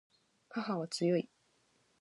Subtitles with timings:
[0.49, 1.29] 母は強い